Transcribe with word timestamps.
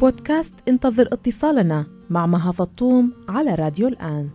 بودكاست 0.00 0.54
انتظر 0.68 1.08
اتصالنا 1.12 1.86
مع 2.10 2.26
مها 2.26 2.52
فطوم 2.52 3.12
على 3.28 3.54
راديو 3.54 3.88
الآن. 3.88 4.28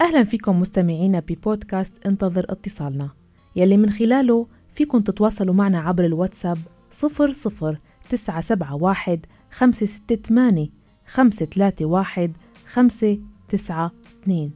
أهلا 0.00 0.24
فيكم 0.24 0.60
مستمعينا 0.60 1.20
ببودكاست 1.20 2.06
انتظر 2.06 2.46
اتصالنا. 2.48 3.10
يلي 3.56 3.76
من 3.76 3.90
خلاله 3.90 4.46
فيكم 4.74 5.00
تتواصلوا 5.00 5.54
معنا 5.54 5.80
عبر 5.80 6.04
الواتساب 6.04 6.58
00971 7.02 9.20
568 9.50 10.68
531 11.06 12.32
592 12.66 14.50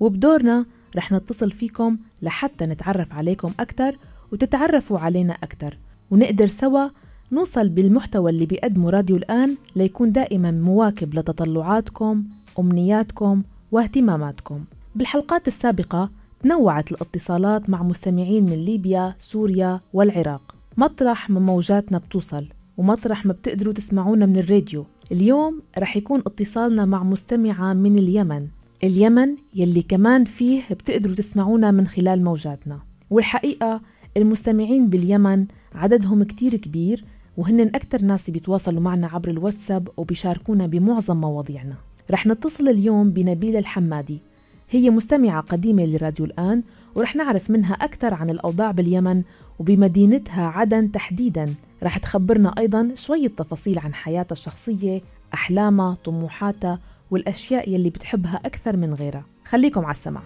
وبدورنا 0.00 0.66
رح 0.96 1.12
نتصل 1.12 1.50
فيكم 1.50 1.96
لحتى 2.22 2.66
نتعرف 2.66 3.12
عليكم 3.12 3.52
أكثر 3.60 3.96
وتتعرفوا 4.32 4.98
علينا 4.98 5.32
أكثر 5.32 5.78
ونقدر 6.10 6.46
سوا 6.46 6.88
نوصل 7.32 7.68
بالمحتوى 7.68 8.30
اللي 8.30 8.46
بيقدمه 8.46 8.90
راديو 8.90 9.16
الآن 9.16 9.56
ليكون 9.76 10.12
دائما 10.12 10.50
مواكب 10.50 11.14
لتطلعاتكم 11.14 12.24
أمنياتكم 12.58 13.42
واهتماماتكم. 13.72 14.64
بالحلقات 14.94 15.48
السابقة 15.48 16.10
تنوعت 16.42 16.92
الاتصالات 16.92 17.70
مع 17.70 17.82
مستمعين 17.82 18.44
من 18.44 18.64
ليبيا، 18.64 19.14
سوريا 19.18 19.80
والعراق. 19.92 20.54
مطرح 20.76 21.30
ما 21.30 21.40
موجاتنا 21.40 21.98
بتوصل 21.98 22.46
ومطرح 22.76 23.26
ما 23.26 23.32
بتقدروا 23.32 23.72
تسمعونا 23.72 24.26
من 24.26 24.38
الراديو. 24.38 24.84
اليوم 25.12 25.62
رح 25.78 25.96
يكون 25.96 26.22
اتصالنا 26.26 26.84
مع 26.84 27.02
مستمعة 27.02 27.72
من 27.72 27.98
اليمن. 27.98 28.48
اليمن 28.84 29.36
يلي 29.54 29.82
كمان 29.82 30.24
فيه 30.24 30.62
بتقدروا 30.70 31.14
تسمعونا 31.14 31.70
من 31.70 31.86
خلال 31.86 32.24
موجاتنا. 32.24 32.78
والحقيقة 33.10 33.80
المستمعين 34.16 34.88
باليمن 34.88 35.46
عددهم 35.74 36.22
كتير 36.22 36.56
كبير 36.56 37.04
وهن 37.36 37.60
أكثر 37.60 38.02
ناس 38.02 38.30
بيتواصلوا 38.30 38.80
معنا 38.80 39.06
عبر 39.06 39.30
الواتساب 39.30 39.88
وبيشاركونا 39.96 40.66
بمعظم 40.66 41.16
مواضيعنا. 41.16 41.74
رح 42.10 42.26
نتصل 42.26 42.68
اليوم 42.68 43.10
بنبيلة 43.10 43.58
الحمادي. 43.58 44.18
هي 44.70 44.90
مستمعة 44.90 45.40
قديمة 45.40 45.84
لراديو 45.84 46.26
الآن 46.26 46.62
ورح 46.94 47.16
نعرف 47.16 47.50
منها 47.50 47.74
أكثر 47.74 48.14
عن 48.14 48.30
الأوضاع 48.30 48.70
باليمن 48.70 49.22
وبمدينتها 49.58 50.46
عدن 50.46 50.92
تحديدا. 50.92 51.54
رح 51.82 51.98
تخبرنا 51.98 52.54
أيضا 52.58 52.90
شوية 52.94 53.28
تفاصيل 53.28 53.78
عن 53.78 53.94
حياتها 53.94 54.32
الشخصية 54.32 55.00
أحلامها 55.34 55.96
طموحاتها 56.04 56.78
والأشياء 57.12 57.68
يلي 57.68 57.90
بتحبها 57.90 58.40
أكثر 58.44 58.76
من 58.76 58.94
غيرها. 58.94 59.24
خليكم 59.44 59.84
على 59.84 59.90
السمع 59.90 60.20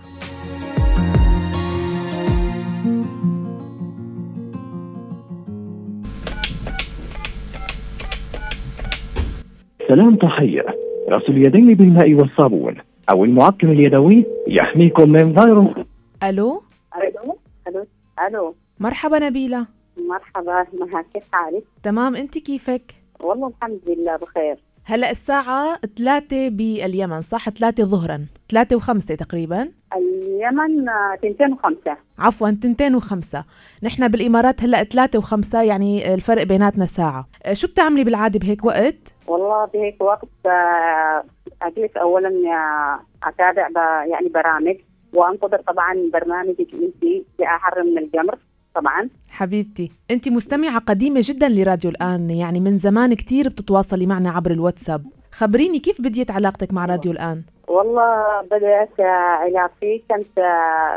سلام 9.89 10.17
تحية. 10.17 10.67
غسل 11.11 11.33
اليدين 11.33 11.75
بالماء 11.75 12.15
والصابون. 12.15 12.75
أو 13.12 13.25
المعقم 13.25 13.71
اليدوي 13.71 14.27
يحميكم 14.48 15.11
من 15.11 15.34
فيروس 15.34 15.87
ألو؟ 16.23 16.62
ألو؟ 16.97 17.39
ألو؟ 17.69 17.87
ألو؟ 18.27 18.55
مرحبا 18.81 19.19
نبيلة. 19.19 19.67
مرحبا 20.09 20.67
مها 20.73 21.05
كيف 21.15 21.25
حالك؟ 21.33 21.65
تمام 21.83 22.17
أنت 22.17 22.39
كيفك؟ 22.39 22.95
والله 23.21 23.48
الحمد 23.48 23.81
لله 23.87 24.17
بخير. 24.17 24.56
هلا 24.89 25.11
الساعة 25.11 25.79
3 25.98 26.48
باليمن 26.48 27.23
صح؟ 27.23 27.51
3 27.51 27.84
ظهرا 27.84 28.27
3 28.48 28.81
و5 28.81 29.17
تقريبا. 29.17 29.69
اليمن 29.97 30.89
آه، 30.89 31.19
تنتين 31.23 31.53
وخمسة. 31.53 31.97
عفوا 32.19 32.51
تنتين 32.51 32.95
وخمسة. 32.95 33.45
نحن 33.83 34.09
بالإمارات 34.09 34.62
هلا 34.62 34.83
3 34.84 35.21
و5 35.21 35.55
يعني 35.55 36.15
الفرق 36.15 36.43
بيناتنا 36.43 36.87
ساعة. 36.87 37.28
أه، 37.44 37.53
شو 37.55 37.69
بتعملي 37.69 38.05
بالعادة 38.05 38.38
بهيك 38.38 38.65
وقت؟ 38.65 39.15
والله 39.27 39.65
بهيك 39.65 40.00
وقت 40.00 40.28
آه، 40.47 41.25
أجلس 41.62 41.97
أولا 41.97 42.28
آه، 42.28 43.28
أتابع 43.28 43.69
يعني 44.05 44.28
برامج 44.28 44.77
وأنتظر 45.12 45.60
طبعا 45.60 46.10
برنامجك 46.12 46.75
أنت 46.75 47.05
لأحر 47.39 47.83
من 47.84 47.99
الجمر. 47.99 48.39
طبعا. 48.76 49.09
حبيبتي 49.28 49.91
أنت 50.10 50.28
مستمعة 50.28 50.78
قديمة 50.78 51.20
جدا 51.22 51.48
لراديو 51.48 51.91
الآن 51.91 52.31
يعني 52.31 52.60
من 52.60 52.76
زمان 52.76 53.14
كتير 53.14 53.48
بتتواصلي 53.48 54.06
معنا 54.06 54.31
عبر 54.31 54.50
الواتساب. 54.50 55.04
خبريني 55.32 55.78
كيف 55.78 56.00
بديت 56.00 56.31
علاقتك 56.31 56.72
مع 56.72 56.84
راديو 56.84 57.12
الآن؟ 57.12 57.42
والله 57.69 58.42
بدأت 58.50 59.00
علاقتي 59.00 60.04
كنت 60.10 60.38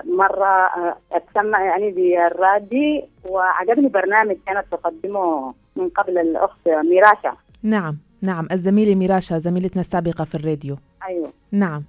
مرة 0.05 0.69
أتسمع 1.11 1.65
يعني 1.65 1.91
بالراديو 1.91 3.03
وعجبني 3.29 3.87
برنامج 3.87 4.35
كانت 4.47 4.65
تقدمه 4.71 5.53
من 5.75 5.89
قبل 5.89 6.17
الأخت 6.17 6.67
ميراشا. 6.67 7.37
نعم 7.63 7.97
نعم 8.21 8.47
الزميلة 8.51 8.95
ميراشا 8.95 9.37
زميلتنا 9.37 9.81
السابقة 9.81 10.23
في 10.23 10.35
الراديو. 10.35 10.77
أيوه. 11.07 11.29
نعم. 11.51 11.83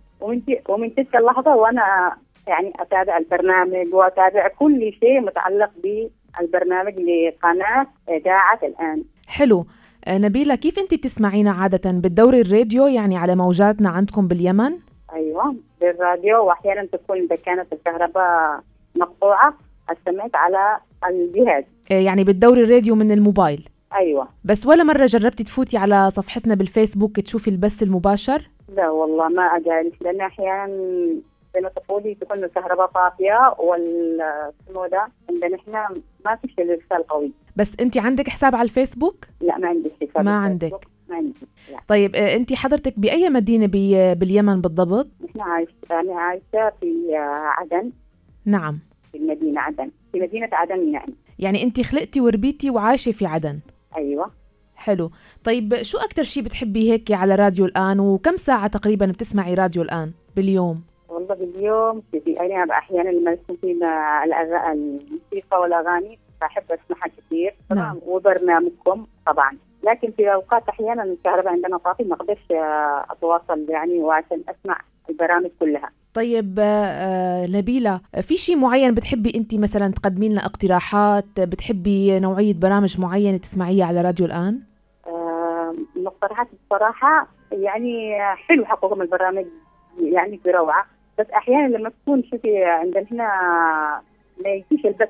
ومن 0.69 0.95
تلك 0.95 1.17
اللحظة 1.17 1.57
وأنا 1.57 2.13
يعني 2.51 2.73
أتابع 2.81 3.19
البرنامج 3.19 3.95
وأتابع 3.95 4.49
كل 4.49 4.93
شيء 5.01 5.21
متعلق 5.21 5.71
بالبرنامج 5.83 6.95
لقناة 6.99 7.87
إذاعة 8.09 8.59
الآن. 8.63 9.05
حلو. 9.27 9.67
آه، 10.05 10.19
نبيلة 10.19 10.55
كيف 10.55 10.79
انت 10.79 10.95
بتسمعينا 10.95 11.51
عادة 11.51 11.91
بالدوري 11.91 12.41
الراديو؟ 12.41 12.87
يعني 12.87 13.17
على 13.17 13.35
موجاتنا 13.37 13.89
عندكم 13.89 14.29
باليمن؟ 14.29 14.73
أيوة 15.13 15.55
بالراديو. 15.81 16.45
وأحيانا 16.47 16.87
تكون 16.93 17.19
إذا 17.19 17.37
كانت 17.37 17.73
الكهرباء 17.73 18.61
مقطوعة 18.95 19.55
أستمعت 19.91 20.35
على 20.35 20.79
الجهاز. 21.09 21.65
آه، 21.93 21.95
يعني 21.95 22.25
بالدوري 22.25 22.65
الراديو 22.65 22.95
من 22.95 23.13
الموبايل. 23.13 23.69
أيوة. 23.95 24.29
بس 24.45 24.67
ولا 24.67 24.85
مرة 24.85 25.07
جربتي 25.07 25.45
تفوتي 25.45 25.77
على 25.77 26.11
صفحتنا 26.11 26.55
بالفيسبوك 26.55 27.21
تشوفي 27.21 27.51
البث 27.51 27.83
المباشر؟ 27.83 28.51
لا 28.77 28.91
والله 28.91 29.29
ما 29.29 29.43
أجالس 29.43 30.03
لأن 30.03 30.21
أحيانا 30.21 30.67
ما 31.57 31.69
تقولي 31.69 32.15
تكون 32.15 32.45
الكهرباء 32.45 32.87
طافية 32.87 33.55
وال 33.59 34.21
اسمه 34.69 34.87
ده؟ 34.87 35.09
عندنا 35.31 35.57
إحنا 35.57 35.89
ما 36.25 36.37
في 36.37 36.49
شيء 36.49 36.65
الإرسال 36.65 37.07
قوي. 37.09 37.33
بس 37.57 37.73
انت 37.81 37.99
عندك 37.99 38.29
حساب 38.29 38.55
على 38.55 38.65
الفيسبوك؟ 38.65 39.25
لا 39.41 39.59
ما 39.59 39.69
عندي 39.69 39.91
حساب 40.03 40.25
ما. 40.25 40.31
عندك. 40.31 40.87
ما 41.09 41.17
عندي 41.17 41.35
لا. 41.73 41.79
طيب 41.89 42.17
آه، 42.17 42.37
انت 42.37 42.53
حضرتك 42.53 42.95
بأي 42.99 43.29
مدينة 43.31 43.67
بي- 43.67 44.15
باليمن 44.15 44.61
بالضبط؟ 44.61 45.09
نحن 45.29 45.41
عايشة 45.41 45.71
أنا 45.91 46.21
عايشة 46.21 46.73
في 46.81 47.17
آه، 47.17 47.53
عدن. 47.61 47.91
نعم. 48.45 48.79
في 49.13 49.19
المدينة 49.19 49.61
عدن. 49.61 49.91
في 50.13 50.21
مدينة 50.21 50.49
عدن 50.53 50.93
يعني. 50.93 51.15
يعني 51.39 51.63
انت 51.63 51.81
خلقتي 51.81 52.21
وربيتي 52.21 52.71
وعايشة 52.71 53.13
في 53.13 53.27
عدن. 53.27 53.61
أيوة. 53.97 54.31
حلو. 54.77 55.11
طيب 55.45 55.83
شو 55.83 55.99
أكتر 55.99 56.23
شيء 56.23 56.43
بتحبي 56.43 56.93
هيك 56.93 57.13
على 57.13 57.35
راديو 57.35 57.65
الآن؟ 57.65 58.01
وكم 58.01 58.37
ساعة 58.37 58.67
تقريبا 58.67 59.07
بتسمعي 59.07 59.55
راديو 59.55 59.83
الآن؟ 59.83 60.13
باليوم. 60.37 60.83
والله 61.11 61.35
باليوم 61.35 62.03
في 62.13 62.41
أنا 62.41 62.73
أحيانا 62.79 63.09
لما 63.09 63.31
يكون 63.33 63.57
في 63.61 63.75
ما- 63.75 64.23
الأغ- 64.25 64.69
الموسيقى 64.71 65.61
والأغاني 65.61 66.19
بحب 66.41 66.63
أسمعها 66.63 67.09
كثير. 67.19 67.55
نعم. 67.71 67.99
وبرنامجكم 68.07 69.07
طبعا. 69.27 69.57
لكن 69.83 70.11
في 70.11 70.33
أوقات 70.33 70.69
أحيانا 70.69 71.03
الكهرباء 71.03 71.53
عندنا 71.53 71.77
طافي 71.79 72.05
ما 72.05 72.15
أقدرش 72.15 72.51
آه، 72.53 73.07
أتواصل 73.11 73.67
يعني 73.69 73.99
وعشان 73.99 74.43
أسمع 74.49 74.81
البرامج 75.11 75.51
كلها. 75.61 75.91
طيب 76.15 76.59
آه، 76.59 76.65
آه، 76.87 77.47
نبيلة 77.47 78.01
في 78.23 78.37
شيء 78.37 78.57
معين 78.57 78.95
بتحبي 78.95 79.33
انت 79.37 79.55
مثلا 79.55 79.93
تقدمي 79.93 80.29
لنا 80.29 80.47
اقتراحات؟ 80.47 81.41
بتحبي 81.41 82.21
نوعية 82.21 82.55
برامج 82.55 83.01
معينة 83.01 83.37
تسمعيها 83.37 83.85
على 83.87 84.01
راديو 84.03 84.27
الآن؟ 84.27 84.61
المقترحات 85.97 86.49
بصراحة 86.67 87.29
يعني 87.53 88.19
حلو 88.37 88.65
حقكم 88.65 89.03
البرامج 89.03 89.47
يعني 90.01 90.41
بروعة. 90.45 90.87
بس 91.21 91.31
أحيانا 91.31 91.77
لما 91.77 91.91
تكون 91.91 92.23
شوفي 92.31 92.65
عندنا 92.65 93.07
هنا 93.13 93.29
ما 94.45 94.51
يجيش 94.51 94.87
البث 94.87 95.09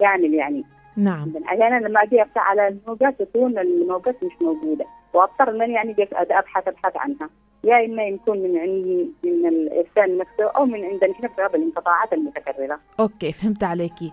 كامل 0.00 0.34
يعني. 0.34 0.64
نعم. 0.96 1.20
عندنا 1.20 1.46
أحيانا 1.46 1.86
لما 1.86 2.02
أجي 2.02 2.22
أفتح 2.22 2.50
على 2.50 2.68
الموجات 2.68 3.22
تكون 3.22 3.58
الموجات 3.58 4.24
مش 4.24 4.32
موجودة. 4.40 4.84
وأضطر 5.14 5.50
إنني 5.50 5.74
يعني 5.74 5.92
جيت 5.92 6.12
أبحث 6.12 6.68
أبحث 6.68 6.96
عنها. 6.96 7.30
يا 7.64 7.84
إما 7.84 8.02
يكون 8.02 8.38
من 8.38 8.58
عند 8.58 9.08
من 9.24 9.48
الإرسال 9.48 10.18
نفسه 10.18 10.44
أو 10.56 10.64
من 10.64 10.84
عندنا 10.84 11.14
هنا 11.20 11.28
بسبب 11.28 11.54
الانقطاعات 11.54 12.12
المتكررة. 12.12 12.78
أوكي 13.00 13.32
فهمت 13.32 13.64
عليكي. 13.64 14.12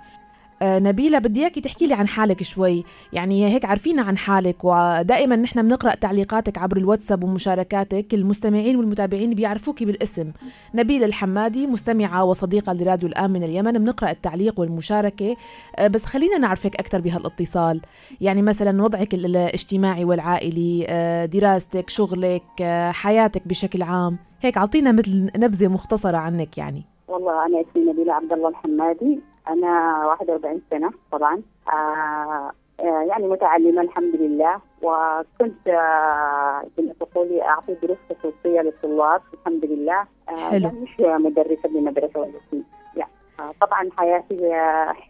آه، 0.62 0.80
نبيلة 0.80 1.20
بدي 1.20 1.40
إياكي 1.42 1.62
تحكي 1.62 1.88
لي 1.88 1.94
عن 1.94 2.08
حالك 2.08 2.44
شوي. 2.44 2.84
يعني 3.14 3.48
هيك 3.54 3.66
عارفينا 3.66 4.02
عن 4.02 4.18
حالك 4.18 4.56
ودائما 4.64 5.36
نحن 5.36 5.62
بنقرأ 5.62 5.96
تعليقاتك 5.96 6.58
عبر 6.58 6.78
الواتساب 6.78 7.24
ومشاركاتك. 7.24 8.14
المستمعين 8.14 8.76
والمتابعين 8.76 9.34
بيعرفوكي 9.34 9.86
بالاسم. 9.86 10.32
نبيلة 10.76 11.06
الحمادي 11.06 11.68
مستمعة 11.68 12.24
وصديقة 12.24 12.74
لراديو 12.74 13.10
الآن 13.10 13.32
من 13.32 13.44
اليمن 13.44 13.72
بنقرأ 13.72 14.12
التعليق 14.12 14.60
والمشاركة. 14.60 15.36
آه، 15.78 15.88
بس 15.88 16.06
خلينا 16.06 16.38
نعرفك 16.38 16.76
أكثر 16.76 17.02
بهالاتصال. 17.02 17.82
يعني 18.22 18.42
مثلا 18.42 18.84
وضعك 18.84 19.14
ال- 19.14 19.26
الاجتماعي 19.26 20.06
والعائلي 20.06 20.86
آه، 20.90 21.26
دراستك 21.26 21.90
شغلك 21.90 22.44
حياتك 22.92 23.48
بشكل 23.48 23.82
عام. 23.82 24.18
هيك 24.42 24.58
أعطينا 24.58 24.92
مثل 24.92 25.32
نبذة 25.38 25.68
مختصرة 25.68 26.18
عنك 26.18 26.58
يعني. 26.58 26.86
والله 27.08 27.46
أنا 27.46 27.62
اسمي 27.62 27.92
نبيلة 27.92 28.14
عبد 28.14 28.32
الله 28.34 28.50
الحمادي. 28.50 29.20
أنا 29.54 30.06
41 30.08 30.62
سنة 30.72 30.92
طبعا. 31.12 31.42
آه 31.74 32.52
آه، 32.80 33.02
يعني 33.10 33.28
متعلمة 33.28 33.82
الحمد 33.82 34.16
لله. 34.16 34.56
وكنت 34.82 35.68
آه، 35.68 36.64
تقولي 37.00 37.42
أعطي 37.42 37.74
دروس 37.84 37.98
خصوصية 38.10 38.62
للطلاب. 38.62 39.22
الحمد 39.34 39.66
لله. 39.66 40.00
آه، 40.30 40.50
حلو. 40.50 40.62
يعني 40.68 40.80
مش 40.80 41.00
مدرسة 41.00 41.70
بمدرسة 41.70 42.20
ولا 42.20 42.32
شيء. 42.52 42.64
يعني 42.96 43.12
آه، 43.40 43.52
طبعا 43.62 43.90
حياتي 43.98 44.52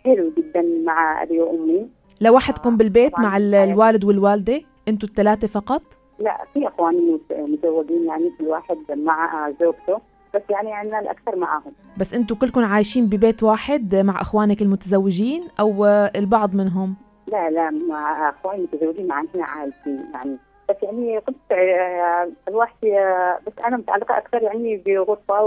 حلو 0.03 0.31
جدا 0.37 0.61
مع 0.85 1.23
أبي 1.23 1.39
وأمي. 1.41 1.89
لوحدكم 2.21 2.77
بالبيت 2.77 3.19
مع. 3.19 3.37
الوالد 3.37 4.03
والوالدة 4.03 4.61
أنتوا 4.87 5.09
الثلاثة 5.09 5.47
فقط؟ 5.47 5.81
لا 6.19 6.37
في 6.53 6.67
إخواني 6.67 7.11
مت- 7.11 7.37
متزوجين 7.39 8.05
يعني 8.05 8.31
كل 8.39 8.47
واحد 8.47 8.77
مع 8.91 9.51
زوجته. 9.61 10.01
بس 10.35 10.41
يعني 10.49 10.73
عندنا 10.73 10.99
الأكثر 10.99 11.35
معاهم. 11.35 11.71
بس 11.99 12.13
أنتوا 12.13 12.37
كلكم 12.37 12.65
عايشين 12.65 13.05
ببيت 13.05 13.43
واحد 13.43 13.95
مع 13.95 14.21
إخوانك 14.21 14.61
المتزوجين 14.61 15.41
أو 15.59 15.85
البعض 15.85 16.55
منهم؟ 16.55 16.95
لا 17.27 17.49
لا 17.49 17.69
مع 17.69 18.29
إخواني 18.29 18.63
متزوجين 18.73 19.07
مع 19.07 19.15
عندنا 19.15 19.45
عايشين 19.45 20.05
يعني. 20.13 20.37
بس 20.69 20.75
يعني 20.83 21.21
كنت 21.21 21.51
آه، 21.51 22.29
الواحد 22.47 22.85
آه، 22.85 23.39
بس 23.47 23.53
أنا 23.65 23.77
متعلقة 23.77 24.17
أكثر 24.17 24.41
يعني 24.41 24.77
بغرفة 24.85 25.43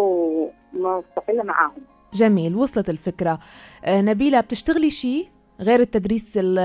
ومستقلة 0.72 1.42
معاهم. 1.42 1.72
جميل 2.14 2.54
وصلت 2.56 2.88
الفكرة. 2.88 3.38
آه، 3.84 4.00
نبيلة 4.00 4.40
بتشتغلي 4.40 4.90
شيء 4.90 5.28
غير 5.60 5.80
التدريس 5.80 6.38
ال- 6.42 6.58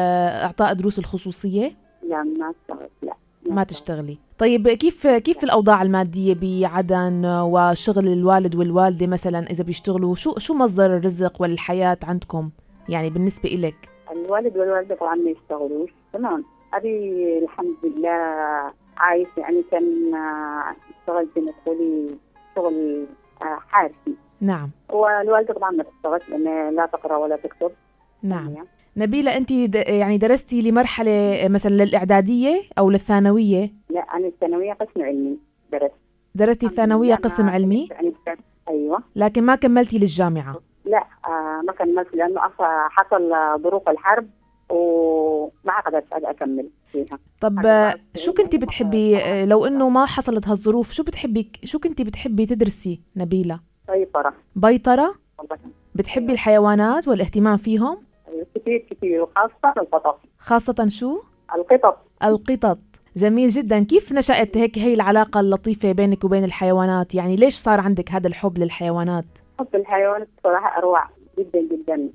أعطاء 0.44 0.74
دروس 0.74 1.00
الخصوصية؟ 1.00 1.72
لا 2.04 2.24
ما 2.24 2.54
اشتغلت 2.62 2.92
لا. 3.02 3.14
ما 3.50 3.64
تشتغلي. 3.64 4.18
طيب 4.38 4.70
كيف 4.70 5.08
كيف 5.08 5.44
الأوضاع 5.44 5.82
المادية 5.82 6.34
بعدن 6.42 7.26
وشغل 7.26 8.08
الوالد 8.08 8.56
والوالدة 8.56 9.08
مثلا 9.08 9.40
إذا 9.52 9.64
بيشتغلوا؟ 9.64 10.16
شو 10.16 10.38
شو 10.38 10.54
مصدر 10.54 10.98
الرزق 10.98 11.42
والحياة 11.42 11.98
عندكم؟ 12.04 12.50
يعني 12.90 13.10
بالنسبة 13.10 13.50
إلك. 13.50 13.90
الوالد 14.12 14.58
والوالدة 14.58 14.96
طبعا 14.96 15.16
ما 15.16 15.30
يشتغلوش. 15.30 15.90
تمام. 16.14 16.46
ابي 16.74 17.40
الحمد 17.44 17.76
لله 17.84 18.10
عايش 18.98 19.28
يعني 19.38 19.64
كان 19.72 19.84
يشتغل 20.90 21.28
زي 21.36 21.42
ما 21.42 21.52
تقولي 21.52 22.10
شغل 22.56 23.06
حارسي. 23.42 24.16
نعم. 24.42 24.70
والوالدة 24.90 25.54
طبعا 25.54 25.72
ما 25.72 25.84
تشتغلش 25.84 26.30
لأن 26.30 26.76
لا 26.76 26.86
تقرأ 26.86 27.18
ولا 27.18 27.36
تكتب. 27.36 27.72
نعم. 28.24 28.54
يعني 28.56 28.68
نبيلة 29.00 29.38
أنت 29.38 29.52
يعني 29.76 30.18
درستي 30.18 30.62
لمرحلة 30.62 31.48
مثلا 31.48 31.84
للإعدادية 31.84 32.62
أو 32.78 32.90
للثانوية؟ 32.90 33.74
لا 33.90 34.00
أنا 34.00 34.28
الثانوية 34.28 34.74
قسم 34.74 35.02
علمي 35.02 35.38
درست. 35.72 35.94
درستي 36.36 36.66
الثانوية 36.66 37.16
قسم 37.16 37.50
علمي؟ 37.50 37.90
أيوه. 38.70 39.04
لكن 39.16 39.44
ما 39.44 39.56
كملتي 39.56 40.00
للجامعة؟ 40.00 40.56
لا 40.86 41.04
آه 41.26 41.62
ما 41.68 41.74
كملت 41.74 42.16
لأنه 42.16 42.46
أصلا 42.46 42.88
حصل 42.92 43.34
آه، 43.34 43.58
ظروف 43.58 43.90
الحرب 43.90 44.28
وما 44.70 45.80
قدرت 45.86 46.06
أكمل 46.14 46.70
فيها. 46.92 47.20
طب 47.42 47.60
أنا 47.60 47.90
آه، 47.90 47.96
شو 48.16 48.34
كنتي 48.34 48.58
بتحبي 48.58 49.18
آه، 49.18 49.46
لو 49.46 49.66
إنه 49.66 49.90
ما 49.90 50.06
حصلت 50.06 50.48
هالظروف 50.48 50.92
شو 50.92 51.04
بتحبي 51.04 51.52
شو 51.64 51.80
كنتي 51.80 52.04
بتحبي 52.04 52.46
تدرسي 52.46 53.02
نبيلة؟ 53.16 53.60
سيطره 53.88 54.34
بيطرة؟ 54.56 55.16
والله. 55.40 55.58
بتحبي 55.96 56.34
الحيوانات 56.34 57.08
والاهتمام 57.08 57.58
فيهم؟ 57.58 58.09
كثير 58.70 58.86
كثير 58.90 59.22
وخاصة 59.22 59.74
القطط. 59.78 60.20
خاصة 60.40 60.88
شو؟ 60.90 61.22
القطط. 61.56 61.98
القطط. 62.24 62.80
جميل 63.16 63.50
جدا. 63.50 63.84
كيف 63.84 64.12
نشأت 64.14 64.58
هيك 64.58 64.78
هي 64.78 64.94
العلاقة 64.94 65.40
اللطيفة 65.40 65.92
بينك 65.92 66.24
وبين 66.24 66.44
الحيوانات؟ 66.44 67.16
يعني 67.16 67.36
ليش 67.36 67.56
صار 67.56 67.80
عندك 67.80 68.12
هذا 68.12 68.28
الحب 68.28 68.58
للحيوانات؟ 68.58 69.26
حب 69.60 69.76
الحيوانات 69.76 70.28
بصراحة 70.40 70.78
أروع 70.78 71.04
جدا 71.40 71.60
جدا. 71.62 72.10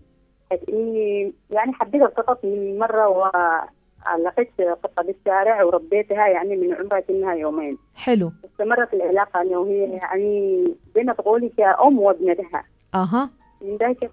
حيث 0.50 0.60
اني 0.68 1.32
يعني 1.50 1.72
حبيت 1.72 2.02
القطط 2.02 2.44
من 2.44 2.78
مرة 2.78 3.08
ولقيت 3.08 4.50
قطة 4.60 5.02
بالشارع 5.02 5.64
وربيتها 5.64 6.26
يعني 6.26 6.56
من 6.56 6.74
عمرها 6.74 7.00
كانها 7.00 7.34
يومين. 7.34 7.78
حلو. 7.94 8.32
استمرت 8.44 8.94
العلاقة 8.94 9.40
أنا 9.40 9.58
وهي 9.58 9.82
يعني 9.82 10.64
ما 10.96 11.12
تقولي 11.12 11.48
كأم 11.48 11.98
وابنتها. 11.98 12.64
أها. 12.94 13.30
من 13.62 13.76
ذاك 13.76 14.10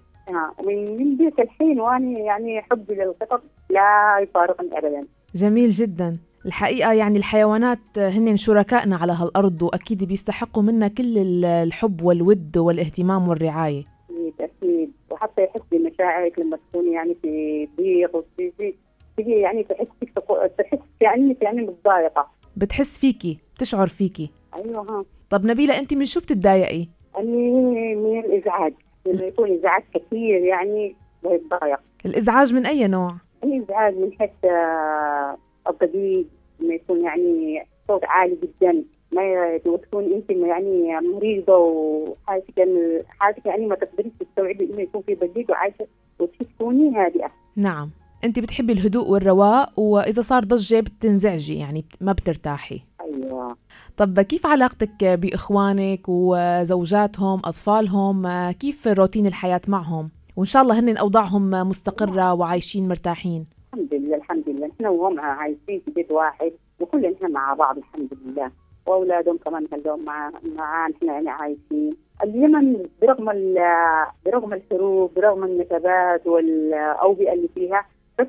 من 0.66 1.16
ذاك 1.16 1.40
الحين 1.40 1.80
وأنا 1.80 2.18
يعني 2.18 2.62
حبي 2.62 2.94
للقطط 2.94 3.42
لا 3.70 4.18
يفارقني 4.22 4.78
ابدا. 4.78 5.06
جميل 5.34 5.70
جدا. 5.70 6.18
الحقيقة 6.46 6.92
يعني 6.92 7.18
الحيوانات 7.18 7.78
هن 7.98 8.36
شركائنا 8.36 8.96
على 8.96 9.12
هالأرض 9.12 9.62
وأكيد 9.62 10.04
بيستحقوا 10.04 10.62
منا 10.62 10.88
كل 10.88 11.18
ال- 11.18 11.44
الحب 11.44 12.02
والود 12.02 12.58
والاهتمام 12.58 13.28
والرعاية. 13.28 13.84
أكيد 14.10 14.34
أكيد 14.40 14.92
وحتى 15.10 15.42
يحس 15.44 15.60
بمشاعرك 15.72 16.38
لما 16.38 16.56
تكون 16.56 16.92
يعني 16.92 17.16
في 17.22 17.68
ضيق 17.76 18.16
وتجي 18.16 18.74
تجي 19.16 19.30
يعني 19.32 19.62
تحسك 19.64 20.12
تقو- 20.18 20.46
تحس 20.58 20.78
كأنك 21.00 21.42
يعني 21.42 21.62
متضايقة. 21.62 22.26
بتحس 22.56 22.98
فيكي 22.98 23.38
بتشعر 23.56 23.86
فيكي. 23.86 24.30
أيوه 24.54 24.80
ها. 24.82 25.04
طب 25.30 25.44
نبيلة 25.46 25.78
أنت 25.78 25.94
من 25.94 26.04
شو 26.04 26.20
بتتضايقي؟ 26.20 26.88
أني 27.18 27.94
من 27.94 28.18
الإزعاج. 28.20 28.74
لما 29.06 29.24
يكون 29.24 29.52
إزعاج 29.52 29.82
كثير 29.94 30.40
يعني 30.40 30.96
بتضايق 31.24 31.80
الإزعاج 32.06 32.54
من 32.54 32.66
أي 32.66 32.86
نوع؟ 32.88 33.16
الازعاج 33.44 33.94
من 33.94 34.12
حيث 34.12 34.30
آه، 34.44 35.36
الضجيج 35.68 36.26
لما 36.60 36.74
يكون 36.74 37.04
يعني 37.04 37.66
صوت 37.88 38.04
عالي 38.04 38.38
جدا 38.42 38.84
ما 39.12 39.60
وتكون 39.66 40.12
أنت 40.12 40.30
يعني 40.30 41.00
مريضة 41.00 41.56
وحالتك 41.56 42.58
يعني 42.58 43.02
حالتك 43.18 43.46
يعني 43.46 43.66
ما 43.66 43.74
تقدريش 43.74 44.12
تستوعبي 44.20 44.64
إنه 44.64 44.80
يكون 44.80 45.02
في 45.02 45.14
ضجيج 45.14 45.50
وعايشة 45.50 45.86
وتكوني 46.18 46.96
هادئه 46.96 47.30
نعم. 47.56 47.90
أنت 48.24 48.38
بتحبي 48.38 48.72
الهدوء 48.72 49.10
والرواء 49.10 49.72
وإذا 49.76 50.22
صار 50.22 50.44
ضجة 50.44 50.80
بتنزعجي 50.80 51.58
يعني 51.58 51.84
ما 52.00 52.12
بترتاحي. 52.12 52.82
أيوه 53.14 53.56
طب 53.96 54.20
كيف 54.20 54.46
علاقتك 54.46 55.04
بإخوانك 55.04 56.00
وزوجاتهم 56.08 57.38
أطفالهم؟ 57.44 58.50
كيف 58.50 58.86
روتين 58.88 59.26
الحياة 59.26 59.60
معهم؟ 59.68 60.10
وإن 60.36 60.46
شاء 60.46 60.62
الله 60.62 60.78
هن 60.78 60.96
أوضاعهم 60.96 61.50
مستقرة 61.50 62.32
وعايشين 62.34 62.88
مرتاحين. 62.88 63.44
الحمد 63.74 63.94
لله 63.94 64.16
الحمد 64.16 64.48
لله. 64.48 64.70
إحنا 64.76 64.88
وهم 64.90 65.20
عايشين 65.20 65.80
في 65.84 65.90
بيت 65.90 66.10
واحد 66.10 66.52
وكلنا 66.80 67.28
مع 67.28 67.54
بعض 67.54 67.78
الحمد 67.78 68.08
لله. 68.24 68.50
وأولادهم 68.86 69.38
كمان 69.44 69.66
خلوهم 69.70 70.04
مع 70.04 70.30
معانا 70.56 70.94
إحنا 70.96 71.12
يعني 71.12 71.30
عايشين. 71.30 71.96
اليمن 72.24 72.86
برغم 73.02 73.30
ال- 73.30 74.06
برغم 74.26 74.52
الحروب 74.52 75.14
برغم 75.16 75.44
النكبات 75.44 76.26
والأوبئة 76.26 77.32
اللي 77.32 77.48
فيها 77.54 77.86
بس 78.18 78.26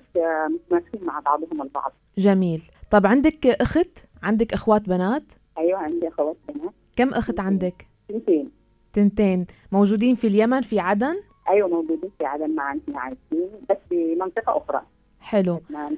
متماسكين 0.50 1.06
مع 1.06 1.20
بعضهم 1.20 1.62
البعض. 1.62 1.92
جميل. 2.18 2.62
طب 2.92 3.06
عندك 3.06 3.48
أخت؟ 3.48 4.06
عندك 4.24 4.54
أخوات 4.54 4.90
بنات؟ 4.90 5.24
أيوه 5.58 5.80
عندي 5.80 6.08
أخوات 6.08 6.36
بنات. 6.50 6.74
كم 6.96 7.14
أخت 7.14 7.40
عندك؟ 7.40 7.88
اثنتين 8.10 8.50
تنتين. 8.94 9.46
موجودين 9.72 10.16
في 10.16 10.28
اليمن 10.28 10.62
في 10.62 10.80
عدن؟ 10.80 11.16
أيوه 11.50 11.68
موجودين 11.68 12.10
في 12.18 12.26
عدن 12.26 12.56
معنا 12.56 12.80
إحنا 12.88 13.00
عايشين 13.00 13.50
بس 13.70 13.78
في 13.90 14.16
منطقة 14.16 14.58
أخرى. 14.58 14.82
حلو. 15.22 15.62
ما 15.70 15.98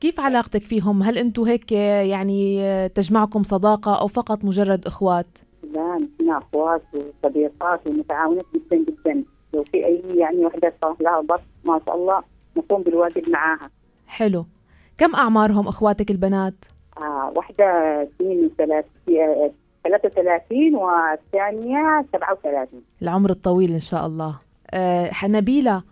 كيف 0.00 0.20
علاقتك 0.20 0.62
فيهم؟ 0.62 1.02
هل 1.02 1.18
أنتوا 1.18 1.48
هيك 1.48 1.72
يعني 1.72 2.88
تجمعكم 2.88 3.42
صداقة 3.42 4.00
أو 4.00 4.06
فقط 4.06 4.44
مجرد 4.44 4.86
إخوات؟ 4.86 5.38
لا 5.72 5.98
نحن 5.98 6.30
أخوات 6.30 6.82
وصديقات 6.94 7.86
ومتعاونات 7.86 8.44
جدا 8.54 8.76
جدا. 8.76 9.24
لو 9.54 9.64
في 9.64 9.86
أي 9.86 10.02
يعني 10.14 10.46
وحدة 10.46 10.72
صار 10.80 10.96
لها 11.00 11.20
ضغط 11.20 11.40
ما 11.64 11.80
شاء 11.86 11.94
الله 11.94 12.22
نقوم 12.56 12.82
بالواجب 12.82 13.30
معاها. 13.30 13.70
حلو. 14.06 14.46
كم 14.98 15.14
أعمارهم 15.14 15.68
أخواتك 15.68 16.10
البنات؟ 16.10 16.54
آه 16.98 18.08
سنين 18.18 18.50
ثلاث 18.58 18.84
33 19.84 20.74
والثانية 20.74 22.04
37 22.12 22.82
العمر 23.02 23.30
الطويل 23.30 23.72
إن 23.72 23.80
شاء 23.80 24.06
الله. 24.06 24.34
أه 24.70 25.10
نبيلة 25.24 25.82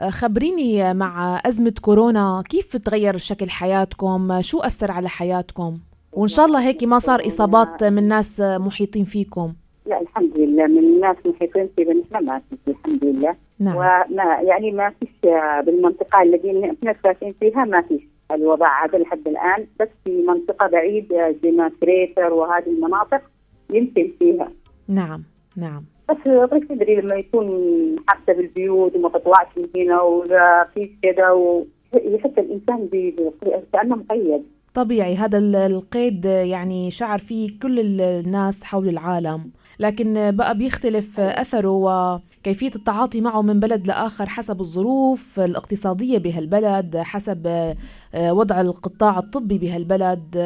آه، 0.00 0.10
خبريني 0.10 0.94
مع 0.94 1.40
أزمة 1.46 1.74
كورونا. 1.82 2.42
كيف 2.50 2.76
تغير 2.76 3.16
شكل 3.16 3.50
حياتكم؟ 3.50 4.40
شو 4.40 4.58
أثر 4.60 4.90
على 4.90 5.08
حياتكم؟ 5.08 5.78
وإن 6.12 6.28
شاء 6.28 6.46
الله 6.46 6.60
هيك 6.66 6.84
ما 6.84 6.98
صار 6.98 7.26
إصابات 7.26 7.84
من 7.84 8.08
ناس 8.08 8.40
محيطين 8.40 9.04
فيكم. 9.04 9.52
لا 9.86 10.00
الحمد 10.00 10.36
لله. 10.36 10.66
من 10.66 10.78
الناس 10.78 11.16
محيطين 11.26 11.68
في 11.76 11.84
نحن 11.84 12.24
ما 12.24 12.40
فيش 12.50 12.58
الحمد 12.68 13.04
لله. 13.04 13.34
نعم. 13.58 13.76
وما 13.76 14.38
يعني 14.42 14.70
ما 14.70 14.92
فيش 15.00 15.08
آه، 15.24 15.60
بالمنطقة 15.60 16.22
اللي 16.22 16.70
إحنا 16.78 16.94
ساكنين 17.02 17.34
فيها 17.40 17.64
ما 17.64 17.82
فيش. 17.82 18.02
الوباء 18.34 18.68
هذا 18.84 18.98
لحد 18.98 19.28
الآن 19.28 19.66
بس 19.80 19.88
في 20.04 20.22
منطقة 20.28 20.66
بعيده 20.66 21.34
زي 21.42 21.50
ما 21.50 21.70
كريتر 21.80 22.32
وهذه 22.32 22.66
المناطق 22.66 23.20
يمكن 23.70 24.12
فيها. 24.18 24.52
نعم 24.88 25.22
نعم. 25.56 25.84
بس 26.10 26.16
بس 26.28 26.68
تدري 26.68 26.96
لما 27.00 27.14
يكون 27.14 27.46
حتى 28.08 28.34
بالبيوت 28.34 28.96
وما 28.96 29.08
تطلعش 29.08 29.46
من 29.56 29.68
هنا 29.76 30.00
ولا 30.02 30.68
في 30.74 30.90
كذا 31.02 31.30
ويحس 31.30 32.30
الإنسان 32.38 32.88
كأنه 33.72 33.96
مقيد. 33.96 34.42
طبيعي 34.74 35.14
هذا 35.16 35.38
ال- 35.38 35.56
القيد 35.56 36.24
يعني 36.24 36.90
شعر 36.90 37.18
فيه 37.18 37.50
كل 37.62 37.80
ال- 37.80 38.00
الناس 38.00 38.64
حول 38.64 38.88
العالم. 38.88 39.50
لكن 39.80 40.30
بقى 40.36 40.58
بيختلف 40.58 41.20
أثره 41.20 42.20
كيفية 42.44 42.70
التعاطي 42.76 43.20
معه 43.20 43.42
من 43.42 43.60
بلد 43.60 43.86
لآخر 43.86 44.26
حسب 44.28 44.60
الظروف 44.60 45.40
الاقتصادية 45.40 46.18
بهالبلد 46.18 46.96
حسب 46.96 47.46
آه، 48.14 48.32
وضع 48.32 48.60
القطاع 48.60 49.18
الطبي 49.18 49.58
بهالبلد 49.58 50.36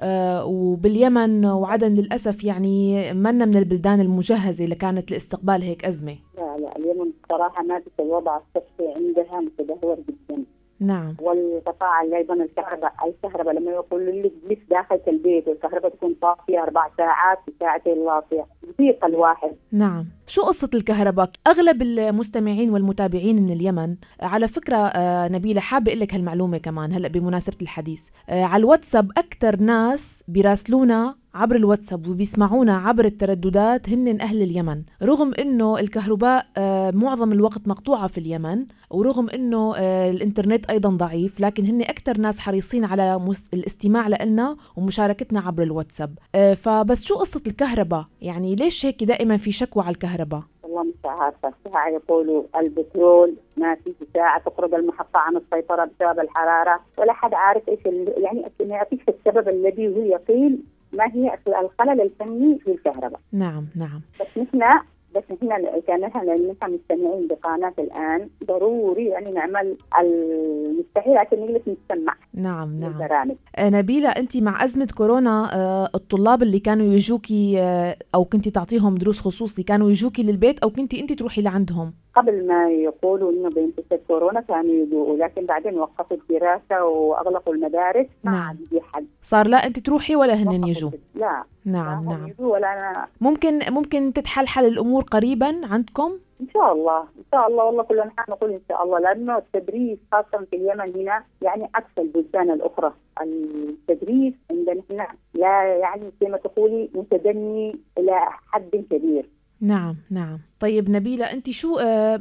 آه، 0.00 0.44
وباليمن 0.44 1.46
وعدن 1.46 1.94
للأسف 1.94 2.44
يعني 2.44 3.12
منا 3.12 3.44
من 3.44 3.56
البلدان 3.56 4.00
المجهزة 4.00 4.64
اللي 4.64 4.74
كانت 4.74 5.10
لاستقبال 5.10 5.62
هيك 5.62 5.84
أزمة. 5.84 6.16
لا 6.36 6.56
لا 6.58 6.76
اليمن 6.76 7.12
بصراحة 7.24 7.62
ما 7.62 7.82
الوضع 8.00 8.36
الصحي 8.36 8.94
عندها 8.96 9.40
متدهور 9.40 9.96
جدا. 10.08 10.44
نعم. 10.80 11.16
والقطاع 11.20 12.02
أيضا 12.02 12.34
الكهرباء 12.34 12.92
الكهرباء 13.06 13.54
لما 13.54 13.70
يقول 13.70 14.22
لك 14.22 14.32
جلس 14.48 14.58
داخل 14.70 15.00
البيت 15.08 15.48
والكهرباء 15.48 15.90
تكون 15.90 16.14
طافية 16.22 16.62
أربع 16.62 16.88
ساعات 16.96 17.38
ساعتين 17.60 18.04
لاطيه 18.04 18.46
يضيق 18.68 19.04
الواحد. 19.04 19.52
نعم. 19.72 20.04
شو 20.28 20.42
قصة 20.42 20.70
الكهرباء؟ 20.74 21.30
أغلب 21.46 21.82
المستمعين 21.82 22.70
والمتابعين 22.70 23.42
من 23.42 23.50
اليمن 23.50 23.96
على 24.20 24.48
فكرة 24.48 24.76
آه، 24.76 25.28
نبيلة 25.28 25.60
حابة 25.60 25.90
أقول 25.90 26.00
لك 26.00 26.14
هالمعلومة 26.14 26.58
كمان 26.58 26.92
هلأ 26.92 27.08
بمناسبة 27.08 27.56
الحديث. 27.62 28.02
آه، 28.28 28.44
على 28.44 28.60
الواتساب 28.60 29.10
أكثر 29.18 29.56
ناس 29.60 30.24
بيراسلونا 30.28 31.14
عبر 31.34 31.56
الواتساب 31.56 32.08
وبيسمعونا 32.08 32.76
عبر 32.76 33.04
الترددات 33.04 33.88
هن 33.88 34.20
أهل 34.20 34.42
اليمن. 34.42 34.82
رغم 35.02 35.34
أنه 35.34 35.78
الكهرباء 35.78 36.46
آه، 36.56 36.90
معظم 36.90 37.32
الوقت 37.32 37.68
مقطوعة 37.68 38.06
في 38.06 38.18
اليمن 38.18 38.66
ورغم 38.90 39.30
أنه 39.30 39.74
آه، 39.76 40.10
الإنترنت 40.10 40.66
أيضا 40.70 40.88
ضعيف 40.88 41.40
لكن 41.40 41.66
هن 41.66 41.82
أكثر 41.82 42.18
ناس 42.18 42.38
حريصين 42.38 42.84
على 42.84 43.34
الاستماع 43.54 44.08
لنا 44.08 44.56
ومشاركتنا 44.76 45.40
عبر 45.40 45.62
الواتساب. 45.62 46.18
آه، 46.34 46.54
فبس 46.54 47.04
شو 47.04 47.14
قصة 47.14 47.42
الكهرباء؟ 47.46 48.06
يعني 48.20 48.54
ليش 48.54 48.86
هيك 48.86 49.04
دائما 49.04 49.36
في 49.36 49.52
شكوى 49.52 49.82
على 49.84 49.92
الكهرباء؟ 49.94 50.15
والله 50.62 50.82
مش 50.82 50.94
عارفة. 51.04 51.52
ساعة 51.72 51.88
يقولوا 51.88 52.42
البترول 52.56 53.34
ما 53.56 53.74
في 53.74 53.94
ساعة 54.14 54.40
تخرج 54.40 54.74
المحطة 54.74 55.18
عن 55.18 55.36
السيطرة 55.36 55.84
بسبب 55.84 56.20
الحرارة. 56.20 56.80
ولا 56.98 57.12
حد 57.12 57.34
عارف 57.34 57.68
إيش 57.68 57.80
يعني 58.16 58.50
ما 58.60 58.74
يعطيك 58.74 59.08
السبب 59.08 59.48
الذي 59.48 59.88
هو 59.88 60.02
يقين 60.02 60.64
ما 60.92 61.04
هي 61.14 61.38
الخلل 61.48 62.00
الفني 62.00 62.58
في 62.58 62.72
الكهرباء. 62.72 63.20
نعم 63.32 63.66
نعم. 63.76 64.00
بس 64.20 64.38
نحن 64.38 64.80
بس 65.16 65.22
إحنا 65.42 65.80
كان 65.86 66.04
إحنا 66.04 66.22
نحن 66.22 66.72
مستمعين 66.74 67.28
بقناة 67.28 67.72
الآن 67.78 68.28
ضروري 68.44 69.06
يعني 69.06 69.32
نعمل 69.32 69.76
المستحيل 70.00 71.16
عشان 71.16 71.40
نجلس 71.40 71.62
نستمع 71.68 72.14
نعم 72.34 72.80
نعم. 72.80 72.92
البرامج. 72.92 73.36
آه 73.56 73.68
نبيلة 73.70 74.08
أنت 74.08 74.36
مع 74.36 74.64
أزمة 74.64 74.88
كورونا 74.96 75.50
آه 75.54 75.90
الطلاب 75.94 76.42
اللي 76.42 76.58
كانوا 76.60 76.86
يجوكي 76.86 77.60
آه 77.60 77.96
أو 78.14 78.24
كنتي 78.24 78.50
تعطيهم 78.50 78.94
دروس 78.94 79.20
خصوصي 79.20 79.62
كانوا 79.62 79.90
يجوكي 79.90 80.22
للبيت 80.22 80.58
أو 80.58 80.70
كنتي 80.70 81.00
أنت 81.00 81.12
تروحي 81.12 81.42
لعندهم؟ 81.42 81.92
قبل 82.16 82.46
ما 82.46 82.70
يقولوا 82.70 83.32
إنه 83.32 83.50
بينتشر 83.50 83.98
كورونا 84.08 84.40
كانوا 84.40 84.74
يجوا 84.74 85.16
لكن 85.16 85.46
بعدين 85.46 85.78
وقفوا 85.78 86.16
الدراسة 86.16 86.84
وأغلقوا 86.84 87.54
المدارس 87.54 88.06
ما 88.24 88.30
نعم. 88.32 88.42
عاد 88.42 88.82
حد. 88.82 89.06
صار 89.22 89.46
لا 89.46 89.56
أنت 89.66 89.78
تروحي 89.78 90.16
ولا 90.16 90.34
هن 90.34 90.68
يجوا. 90.68 90.90
لا. 91.14 91.42
نعم 91.64 92.04
لا 92.04 92.16
نعم. 92.16 92.28
يجوا 92.28 92.52
ولا 92.52 92.72
أنا. 92.72 93.06
ممكن 93.20 93.58
ممكن 93.72 94.12
تتحلحل 94.12 94.64
الأمور 94.64 95.02
قريبا 95.02 95.60
عندكم؟ 95.72 96.18
إن 96.40 96.48
شاء 96.54 96.72
الله 96.72 97.00
إن 97.00 97.24
شاء 97.32 97.48
الله 97.48 97.64
والله 97.64 97.82
كلنا 97.82 98.10
نقول 98.28 98.50
إن 98.52 98.60
شاء 98.68 98.82
الله 98.84 98.98
لأنه 98.98 99.38
التدريس 99.38 99.98
خاصة 100.12 100.44
في 100.50 100.56
اليمن 100.56 101.00
هنا 101.00 101.24
يعني 101.42 101.68
عكس 101.74 101.90
البلدان 101.98 102.50
الأخرى. 102.50 102.92
التدريس 103.22 104.34
عندنا 104.50 104.82
هنا 104.90 105.06
لا 105.34 105.76
يعني 105.76 106.12
كما 106.20 106.36
تقولي 106.36 106.90
متدني 106.94 107.78
إلى 107.98 108.20
حد 108.52 108.84
كبير. 108.90 109.28
نعم 109.60 109.96
نعم. 110.10 110.38
طيب 110.60 110.90
نبيلة 110.90 111.32
أنت 111.32 111.50
شو 111.50 111.78
آه 111.78 112.20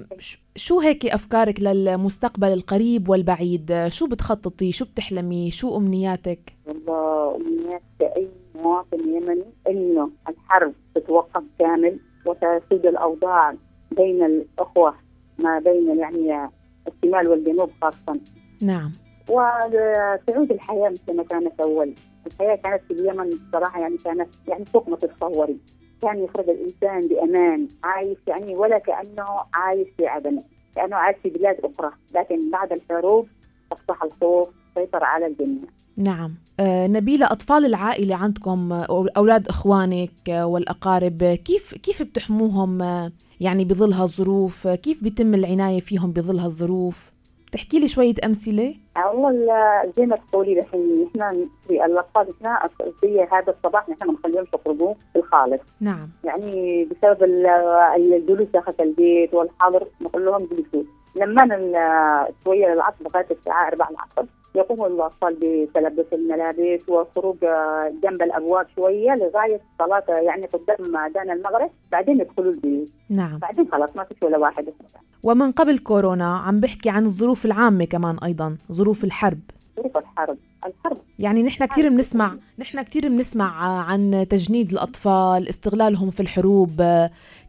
شو 0.56 0.80
هيك 0.80 1.06
أفكارك 1.06 1.60
للمستقبل 1.60 2.48
القريب 2.48 3.10
والبعيد؟ 3.10 3.72
آه، 3.72 3.89
شو 3.89 4.08
بتخططي؟ 4.08 4.72
شو 4.72 4.86
بتحلمي؟ 4.86 5.51
شو 5.51 5.77
أمنياتك؟ 5.77 6.39
والله 6.68 7.36
أمنيات 7.36 7.82
أي 8.01 8.30
مواطن 8.56 9.00
يمني 9.00 9.46
إنه 9.68 10.12
الحرب 10.30 10.74
تتوقف 10.96 11.44
كامل 11.60 12.00
وتسود 12.25 12.86
الأوضاع 12.86 13.56
بين 13.92 14.24
الأخوة 14.24 14.96
ما 15.38 15.60
بين 15.60 16.00
يعني 16.00 16.50
الشمال 16.88 17.27
والجنوب 17.27 17.70
خاصة 17.82 18.20
نعم. 18.62 18.92
وتعود 19.30 20.51
الحياة 20.51 20.89
مثل 20.89 21.15
ما 21.15 21.24
كانت 21.24 21.60
أول. 21.60 21.94
الحياة 22.27 22.56
كانت 22.56 22.82
في 22.88 22.94
اليمن 22.94 23.30
بصراحة 23.30 23.80
يعني 23.80 23.98
كانت 23.98 24.30
يعني 24.48 24.65
فوق 24.65 24.89
ما 24.89 24.96
تتصوري. 24.96 25.58
كان 26.02 26.24
يخرج 26.24 26.50
الإنسان 26.50 27.08
بأمان 27.08 27.68
عايش 27.84 28.18
يعني 28.28 28.56
ولا 28.56 28.78
كأنه 28.78 29.25
عايش 29.54 29.88
في 29.98 30.08
عدن 30.08 30.42
كأنه 30.75 30.96
عايش 30.96 31.18
في 31.24 31.30
بلاد 31.30 31.56
أخرى. 31.64 31.92
لكن 32.16 32.52
بعد 32.52 32.72
الحروب 32.72 33.28
أصبح 33.72 34.04
الخوف 34.04 34.50
سيطر 34.75 35.04
على 35.04 35.28
الجميع. 35.28 35.70
نعم. 35.98 36.36
آه 36.60 36.88
نبيلة 36.88 37.25
أطفال 37.25 37.66
العائلة 37.66 38.16
عندكم 38.16 38.72
أولاد 39.18 39.48
إخوانك 39.48 40.28
والأقارب 40.28 41.24
كيف 41.24 41.75
كيف 41.75 42.04
بتحموهم؟ 42.04 42.82
يعني 43.42 43.66
بظل 43.66 43.94
هالظروف 43.94 44.68
كيف 44.68 45.04
بيتم 45.04 45.34
العناية 45.34 45.80
فيهم 45.80 46.12
بظل 46.12 46.40
هالظروف؟ 46.40 47.14
تحكي 47.52 47.80
لي 47.80 47.88
شوية 47.88 48.14
أمثلة؟ 48.25 48.75
والله 49.14 49.94
زي 49.98 50.06
ما 50.06 50.18
تقولي 50.32 50.60
الحين 50.60 51.10
نحن 51.16 51.50
في 51.68 51.86
الأطفال 51.86 52.34
إحنا 52.36 52.70
في 53.02 53.28
هذا 53.32 53.54
الصباح 53.54 53.90
نحن 53.90 54.08
ما 54.08 54.14
نخليهمش 54.14 54.48
يخرجوا 54.54 54.94
في 55.14 55.20
الخالص. 55.20 55.62
نعم. 55.82 56.10
يعني 56.24 56.86
بسبب 56.86 57.24
الجلوس 57.96 58.48
داخل 58.54 58.74
البيت 58.80 59.34
والحظر 59.34 59.88
نقول 60.02 60.25
لهم 60.25 60.46
جلسوا. 60.52 60.84
لما 61.15 61.43
شوية 62.43 62.74
العصر 62.74 62.95
لغاية 63.05 63.27
الساعة 63.31 63.67
4 63.67 63.89
العصر 63.89 64.29
يقوم 64.55 64.86
الأطفال 64.86 65.38
بتلبس 65.41 66.05
الملابس 66.13 66.89
والخروج 66.89 67.38
جنب 68.03 68.22
الأبواب 68.22 68.67
شوية 68.75 69.15
لغاية 69.15 69.60
صلاة 69.79 70.03
يعني 70.10 70.45
قدام 70.45 70.98
اذان 70.98 71.29
المغرب 71.31 71.69
بعدين 71.91 72.22
يدخلوا 72.22 72.51
البيت. 72.51 72.89
نعم. 73.10 73.38
بعدين 73.38 73.67
خلاص 73.72 73.89
ما 73.95 74.03
فيش 74.03 74.24
ولا 74.24 74.38
واحد. 74.38 74.65
ومن 75.24 75.51
قبل 75.51 75.77
كورونا 75.77 76.38
عم 76.38 76.60
بحكي 76.60 76.89
عن 76.89 77.05
الظروف 77.05 77.45
العامة 77.45 77.86
كمان 77.86 78.17
أيضا 78.24 78.57
ظروف 78.72 79.03
الحرب. 79.03 79.39
ظروف 79.77 79.98
الحرب. 79.98 80.38
الحرب. 80.65 80.98
يعني 81.19 81.43
نحن 81.43 81.65
كثير 81.65 81.89
بنسمع 81.89 82.36
نحن 82.60 82.81
كثير 82.81 83.07
بنسمع 83.07 83.79
عن 83.91 84.25
تجنيد 84.29 84.72
الأطفال 84.72 85.50
استغلالهم 85.50 86.12
في 86.12 86.19
الحروب. 86.19 86.84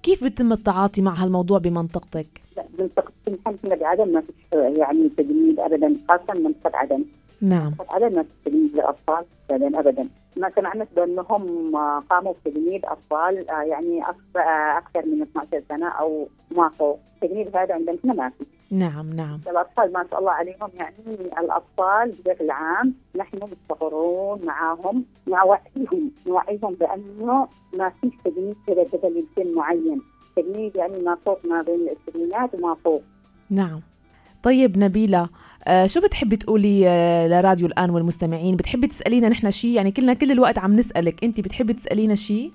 كيف 0.02 0.24
بيتم 0.24 0.52
التعاطي 0.52 1.02
مع 1.02 1.14
هالموضوع 1.14 1.58
بمنطقتك؟ 1.58 2.45
لا 2.78 2.88
بمنطقة 2.88 3.12
نحن 3.46 3.76
بعدم 3.76 4.08
ما 4.08 4.20
فيش 4.20 4.52
يعني 4.52 5.08
تجنيد 5.08 5.60
أبدا 5.60 5.96
خاصة 6.08 6.34
منطقة 6.34 6.76
عدن 6.76 7.04
نعم. 7.40 7.66
منطقة 7.66 7.94
عدن 7.94 8.14
ما 8.14 8.22
فيش 8.22 8.32
تجنيد 8.44 8.74
للأطفال 8.74 9.24
أبدا 9.50 9.80
أبدا. 9.80 10.08
ما 10.36 10.50
سمعنا 10.56 10.86
بأنهم 10.96 11.76
قاموا 12.10 12.32
بتجنيد 12.44 12.84
أطفال 12.84 13.50
آه، 13.50 13.62
يعني 13.62 14.02
أكثر 14.78 15.06
من 15.06 15.22
12 15.22 15.62
سنة 15.68 15.88
أو 15.88 16.28
ما 16.50 16.68
فوق. 16.68 16.98
التجنيد 17.22 17.56
هذا 17.56 17.74
عندنا 17.74 18.12
ما 18.14 18.28
في. 18.28 18.44
نعم 18.70 19.12
نعم. 19.12 19.40
الأطفال 19.48 19.92
ما 19.92 20.06
شاء 20.10 20.20
الله 20.20 20.30
عليهم 20.30 20.70
يعني 20.74 21.14
الأطفال 21.38 22.14
بشكل 22.24 22.50
عام 22.50 22.94
نحن 23.16 23.38
مستقرون 23.42 24.44
معاهم 24.44 25.04
نوعيهم 25.28 26.10
نوعيهم 26.26 26.74
بأنه 26.74 27.48
ما 27.72 27.88
فيش 28.00 28.12
تجنيد 28.24 28.56
كذا 28.66 28.84
كذا 28.84 29.08
لسن 29.08 29.54
معين. 29.54 30.02
تجنيد 30.36 30.76
يعني 30.76 30.98
ما 31.02 31.16
فوق 31.24 31.40
ما 31.44 31.62
بين 31.62 31.74
العشرينات 31.88 32.54
وما 32.54 32.74
فوق. 32.84 33.02
نعم. 33.50 33.80
طيب 34.42 34.78
نبيلة 34.78 35.28
آه 35.68 35.86
شو 35.86 36.00
بتحبي 36.00 36.36
تقولي 36.36 36.88
آه 36.88 37.28
لراديو 37.28 37.66
الآن 37.66 37.90
والمستمعين؟ 37.90 38.56
بتحبي 38.56 38.86
تسألينا 38.86 39.28
نحن 39.28 39.50
شيء 39.50 39.70
يعني 39.70 39.90
كلنا 39.92 40.14
كل 40.14 40.30
الوقت 40.32 40.58
عم 40.58 40.76
نسألك 40.76 41.24
أنت 41.24 41.40
بتحبي 41.40 41.72
تسألينا 41.72 42.14
شيء 42.14 42.50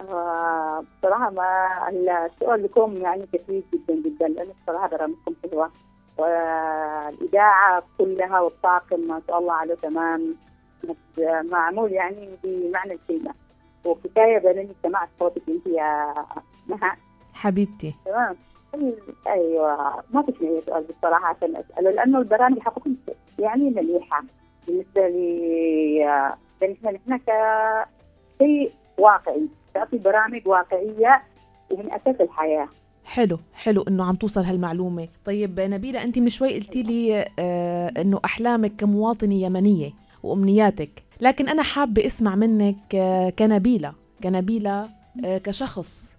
آه 0.00 0.84
بصراحة 0.98 1.30
ما 1.30 1.44
السؤال 1.88 2.62
لكم 2.62 2.96
يعني 2.96 3.26
كثير 3.32 3.62
جدا 3.74 3.94
جدا 3.94 4.28
لأنه 4.28 4.52
بصراحة 4.62 4.88
برامجكم 4.88 5.34
حلوة. 5.50 5.70
والإذاعة 6.18 7.82
كلها 7.98 8.40
والطاقم 8.40 9.00
ما 9.00 9.22
شاء 9.26 9.38
الله 9.38 9.52
عليه 9.52 9.74
تمام. 9.74 10.34
معمول 11.50 11.92
يعني 11.92 12.28
بمعنى 12.44 12.92
الكلمة. 12.92 13.34
وكفاية 13.84 14.38
بأنني 14.38 14.68
سمعت 14.82 15.08
صوتك 15.20 15.42
أنت 15.48 15.66
يا 15.66 16.14
مها 16.68 16.96
حبيبتي. 17.32 17.94
تمام. 18.04 18.36
أيوه. 19.26 20.02
ما 20.10 20.22
فيش 20.22 20.34
اي 20.42 20.62
سؤال 20.66 20.84
بصراحة 20.98 21.26
عشان 21.26 21.56
أسأله 21.56 21.90
لأنه 21.90 22.18
البرامج 22.18 22.58
حقكم 22.58 22.94
يعني 23.38 23.70
مليحة. 23.70 24.24
بالنسبة 24.66 25.08
لي 25.08 26.34
بالنسبة 26.60 26.90
لنا 27.06 27.16
كشيء 27.16 28.72
واقعي 28.98 29.48
تعطي 29.74 29.98
برامج 29.98 30.48
واقعية 30.48 31.22
ومن 31.70 31.92
أساس 31.92 32.20
الحياة. 32.20 32.68
حلو 33.04 33.38
حلو 33.54 33.82
إنه 33.82 34.04
عم 34.04 34.14
توصل 34.14 34.40
هالمعلومة. 34.40 35.08
طيب 35.24 35.60
نبيلة 35.60 36.02
أنت 36.02 36.18
من 36.18 36.28
شوي 36.28 36.54
قلتي 36.54 36.82
لي 36.82 37.26
آه 37.38 37.92
إنه 38.00 38.20
أحلامك 38.24 38.76
كمواطنة 38.76 39.34
يمنية 39.34 39.90
وأمنياتك. 40.22 41.02
لكن 41.20 41.48
أنا 41.48 41.62
حابة 41.62 42.06
أسمع 42.06 42.34
منك 42.34 42.94
آه 42.94 43.30
كنبيلة. 43.30 43.92
كنبيلة 44.22 44.88
آه 45.24 45.38
كشخص. 45.38 46.11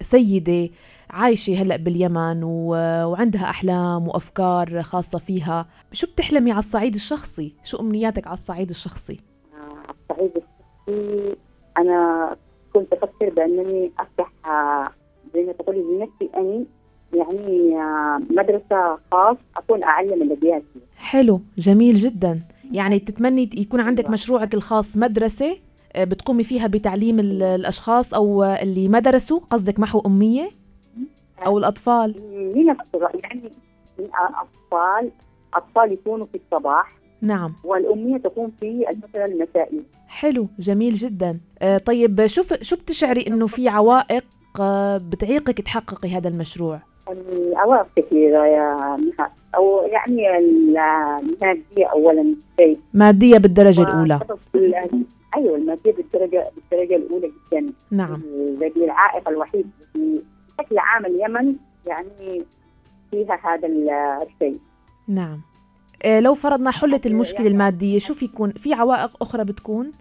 كسيدة 0.00 0.68
عايشة 1.10 1.62
هلأ 1.62 1.76
باليمن 1.76 2.42
وعندها 2.44 3.50
أحلام 3.50 4.08
وأفكار 4.08 4.82
خاصة 4.82 5.18
فيها. 5.18 5.66
شو 5.92 6.06
بتحلمي 6.06 6.50
على 6.50 6.58
الصعيد 6.58 6.94
الشخصي؟ 6.94 7.52
شو 7.64 7.80
أمنياتك 7.80 8.26
على 8.26 8.34
الصعيد 8.34 8.70
الشخصي؟ 8.70 9.20
على 9.54 9.94
الصعيد 10.10 10.30
الشخصي 10.36 11.36
أنا 11.78 12.30
كنت 12.74 12.92
أفكر 12.92 13.28
بأنني 13.30 13.90
أفتح 13.98 14.30
زي 15.34 15.44
ما 15.44 15.52
تقولي 15.52 15.78
لنفسي 15.82 16.28
أني 16.36 16.64
يعني 17.14 17.74
مدرسة 18.30 18.98
خاص 19.12 19.36
أكون 19.56 19.82
أعلم 19.82 20.22
الأبيات 20.22 20.62
حلو 20.96 21.40
جميل 21.58 21.96
جدا. 21.96 22.40
يعني 22.72 22.98
تتمني 22.98 23.50
يكون 23.54 23.80
عندك 23.80 24.10
مشروعك 24.10 24.54
الخاص 24.54 24.96
مدرسة؟ 24.96 25.50
آه، 25.50 25.56
بتقومي 25.98 26.44
فيها 26.44 26.66
بتعليم 26.66 27.20
الأشخاص 27.20 28.14
أو 28.14 28.44
اللي 28.44 28.88
ما 28.88 28.98
درسوا 28.98 29.40
قصدك 29.50 29.80
محو 29.80 30.02
أمية 30.06 30.50
أو 31.46 31.58
الأطفال؟ 31.58 32.14
من 32.54 32.66
يعني 32.66 33.50
أطفال 34.14 35.10
أطفال 35.54 35.92
يكونوا 35.92 36.26
في 36.26 36.40
الصباح 36.44 36.96
نعم. 37.20 37.52
والأمية 37.64 38.16
تكون 38.16 38.52
في 38.60 38.84
الفترة 38.90 39.24
المسائية 39.24 39.80
حلو 40.08 40.48
جميل 40.58 40.94
جدا. 40.94 41.38
آه 41.62 41.78
طيب 41.78 42.26
شوف 42.26 42.54
شو 42.62 42.76
بتشعري 42.76 43.26
إنه 43.26 43.46
في 43.46 43.68
عوائق 43.68 44.24
آه 44.60 44.96
بتعيقك 44.96 45.60
تحققي 45.60 46.08
هذا 46.08 46.28
المشروع؟ 46.28 46.80
العوائق 47.10 47.86
كثيرة 47.96 48.46
يا 48.46 48.96
مها. 48.96 49.30
أو 49.56 49.82
يعني 49.86 50.38
المادية 50.38 51.86
أولا 51.92 52.34
شيء. 52.56 52.78
مادية 52.94 53.38
بالدرجة 53.38 53.82
الأولى. 53.82 54.20
أيوة 55.36 55.56
المادية 55.56 55.92
بالدرجة 55.92 56.50
بالدرجة 56.56 56.96
الأولى 56.96 57.32
جدا. 57.52 57.72
نعم. 57.90 58.22
العائق 58.76 59.28
الوحيد 59.28 59.70
بشكل 59.94 60.78
عام 60.78 61.06
اليمن 61.06 61.54
يعني 61.86 62.44
فيها 63.10 63.40
هذا 63.44 63.68
الشيء. 64.22 64.58
نعم. 65.08 65.40
إيه 66.04 66.20
لو 66.20 66.34
فرضنا 66.34 66.70
حلت 66.70 67.06
المشكلة 67.06 67.40
يعني 67.40 67.48
المادية 67.48 67.98
شو 67.98 68.14
في 68.14 68.24
يكون 68.24 68.50
في 68.50 68.74
عوائق 68.74 69.22
أخرى 69.22 69.44
بتكون؟ 69.44 69.92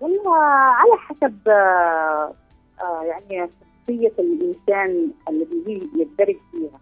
والله 0.00 0.36
على 0.36 0.96
حسب 0.96 1.48
آه 1.48 2.32
آه 2.80 3.02
يعني 3.02 3.50
شخصية 3.60 4.12
الإنسان 4.18 5.10
الذي 5.28 5.90
يدرج 5.96 6.36
فيها. 6.50 6.80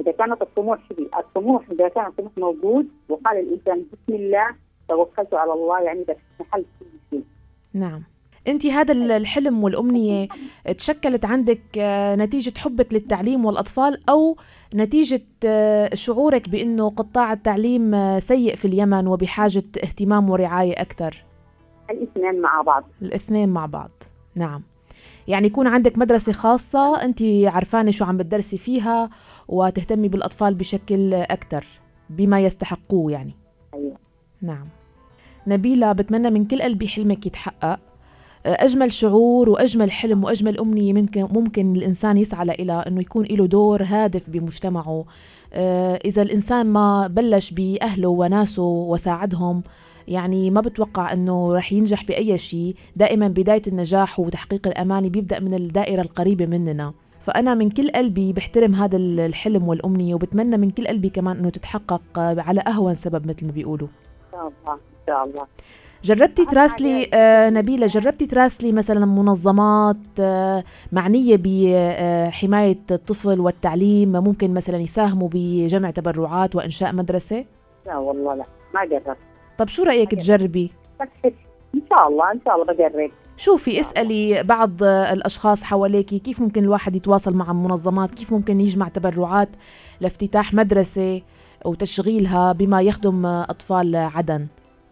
إذا 0.00 0.12
كانت 0.12 0.42
الطموح 0.42 0.78
شديد 0.90 1.08
الطموح 1.18 1.70
إذا 1.70 1.88
كان 1.88 2.06
الطموح 2.06 2.32
موجود 2.38 2.88
وقال 3.08 3.36
الإنسان 3.38 3.84
بسم 3.92 4.14
الله 4.16 4.46
توكلت 4.88 5.34
على 5.34 5.52
الله 5.52 5.80
يعني 5.80 6.04
بس 6.08 6.16
محل 6.40 6.64
كل 6.80 6.86
شيء. 7.10 7.24
نعم. 7.76 8.02
انت 8.48 8.66
هذا 8.66 8.92
الحلم 8.92 9.64
والأمنية 9.64 10.28
تشكلت 10.78 11.24
عندك 11.24 11.60
آه، 11.78 12.14
نتيجة 12.16 12.58
حبك 12.58 12.94
للتعليم 12.94 13.44
والأطفال 13.44 14.08
أو 14.08 14.36
نتيجة 14.74 15.22
آه، 15.44 15.94
شعورك 15.94 16.48
بأنه 16.48 16.90
قطاع 16.90 17.32
التعليم 17.32 17.94
آه، 17.94 18.18
سيء 18.18 18.56
في 18.56 18.64
اليمن 18.64 19.06
وبحاجة 19.06 19.64
اهتمام 19.84 20.30
ورعاية 20.30 20.72
أكثر؟ 20.72 21.24
الاثنين 21.90 22.40
مع 22.40 22.60
بعض. 22.60 22.84
الاثنين 23.02 23.48
مع 23.48 23.66
بعض. 23.66 23.90
نعم. 24.34 24.62
يعني 25.28 25.46
يكون 25.46 25.66
عندك 25.66 25.98
مدرسة 25.98 26.32
خاصة 26.32 27.02
أنت 27.02 27.22
عرفانة 27.44 27.90
شو 27.90 28.04
عم 28.04 28.16
بتدرسي 28.16 28.58
فيها 28.58 29.10
وتهتمي 29.48 30.08
بالأطفال 30.08 30.54
بشكل 30.54 31.14
أكثر 31.14 31.66
بما 32.10 32.40
يستحقوه 32.40 33.12
يعني. 33.12 33.34
أيوة. 33.74 33.96
نعم. 34.42 34.68
نبيلة 35.46 35.92
بتمنى 35.92 36.30
من 36.30 36.44
كل 36.44 36.62
قلبي 36.62 36.88
حلمك 36.88 37.26
يتحقق. 37.26 37.78
أجمل 38.46 38.92
شعور 38.92 39.50
وأجمل 39.50 39.90
حلم 39.90 40.24
وأجمل 40.24 40.58
أمنية 40.58 40.92
ممكن 40.92 41.28
ممكن 41.30 41.76
الإنسان 41.76 42.16
يسعى 42.18 42.46
لها 42.46 42.88
إنه 42.88 43.00
يكون 43.00 43.24
له 43.24 43.46
دور 43.46 43.82
هادف 43.82 44.30
بمجتمعه. 44.30 45.04
آه، 45.52 46.00
إذا 46.04 46.22
الإنسان 46.22 46.66
ما 46.66 47.06
بلش 47.06 47.50
بأهله 47.50 48.08
وناسه 48.08 48.62
وساعدهم 48.62 49.62
يعني 50.08 50.50
ما 50.50 50.60
بتوقع 50.60 51.12
إنه 51.12 51.54
رح 51.54 51.72
ينجح 51.72 52.04
بأي 52.04 52.38
شيء 52.38 52.74
دائما 52.96 53.28
بداية 53.28 53.62
النجاح 53.66 54.20
وتحقيق 54.20 54.66
الاماني 54.66 55.08
بيبدأ 55.10 55.40
من 55.40 55.54
الدائرة 55.54 56.00
القريبة 56.02 56.46
مننا. 56.46 56.92
فأنا 57.20 57.54
من 57.54 57.70
كل 57.70 57.90
قلبي 57.90 58.32
بحترم 58.32 58.74
هذا 58.74 58.96
الحلم 58.96 59.68
والأمنية 59.68 60.14
وبتمنى 60.14 60.56
من 60.56 60.70
كل 60.70 60.86
قلبي 60.86 61.08
كمان 61.08 61.36
إنه 61.36 61.50
تتحقق 61.50 62.18
على 62.18 62.60
أهون 62.60 62.94
سبب 62.94 63.26
مثل 63.26 63.46
ما 63.46 63.52
بيقولوا. 63.52 63.88
شاء 65.06 65.24
الله. 65.24 65.46
جربتي 66.04 66.44
تراسلي 66.44 67.10
آه 67.14 67.50
نبيلة 67.50 67.86
جربتي 67.86 68.26
تراسلي 68.26 68.72
مثلا 68.72 69.06
منظمات 69.06 69.96
آه 70.20 70.64
معنية 70.92 71.36
بحماية 71.36 72.78
الطفل 72.90 73.40
والتعليم 73.40 74.12
ممكن 74.12 74.54
مثلا 74.54 74.76
يساهموا 74.76 75.28
بجمع 75.32 75.90
تبرعات 75.90 76.56
وإنشاء 76.56 76.92
مدرسة؟ 76.92 77.44
لا 77.86 77.96
والله 77.96 78.34
لا 78.34 78.44
ما 78.74 78.84
جربت. 78.84 79.16
طب 79.58 79.68
شو 79.68 79.82
رأيك 79.82 80.10
تجربي؟ 80.10 80.72
إن 81.74 81.82
شاء 81.90 82.08
الله 82.08 82.32
إن 82.32 82.40
شاء 82.44 82.54
الله 82.54 82.64
بجرب. 82.74 83.10
شوفي 83.36 83.80
اسألي 83.80 84.42
بعض 84.42 84.82
الأشخاص 84.82 85.62
حواليك 85.62 86.06
كيف 86.06 86.40
ممكن 86.40 86.64
الواحد 86.64 86.96
يتواصل 86.96 87.34
مع 87.34 87.52
منظمات 87.52 88.10
كيف 88.10 88.32
ممكن 88.32 88.60
يجمع 88.60 88.88
تبرعات 88.88 89.48
لافتتاح 90.00 90.54
مدرسة 90.54 91.22
وتشغيلها 91.64 92.52
بما 92.52 92.82
يخدم 92.82 93.26
أطفال 93.26 93.96
عدن؟ 93.96 94.46